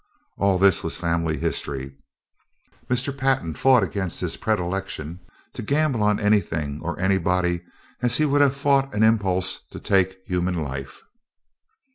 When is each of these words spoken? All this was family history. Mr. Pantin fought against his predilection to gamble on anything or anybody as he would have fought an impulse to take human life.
All 0.39 0.57
this 0.57 0.83
was 0.83 0.97
family 0.97 1.37
history. 1.37 1.95
Mr. 2.87 3.15
Pantin 3.15 3.53
fought 3.53 3.83
against 3.83 4.19
his 4.19 4.35
predilection 4.35 5.19
to 5.53 5.61
gamble 5.61 6.01
on 6.01 6.19
anything 6.19 6.79
or 6.81 6.99
anybody 6.99 7.61
as 8.01 8.17
he 8.17 8.25
would 8.25 8.41
have 8.41 8.55
fought 8.55 8.91
an 8.95 9.03
impulse 9.03 9.63
to 9.69 9.79
take 9.79 10.17
human 10.25 10.55
life. 10.55 11.03